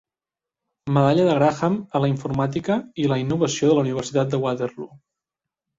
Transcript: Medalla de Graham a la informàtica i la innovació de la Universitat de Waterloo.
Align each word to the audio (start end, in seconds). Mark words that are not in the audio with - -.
Medalla 0.95 1.25
de 1.27 1.35
Graham 1.39 1.77
a 1.99 2.03
la 2.05 2.11
informàtica 2.13 2.81
i 3.05 3.09
la 3.13 3.23
innovació 3.27 3.71
de 3.73 3.79
la 3.79 3.87
Universitat 3.87 4.35
de 4.35 4.45
Waterloo. 4.47 4.95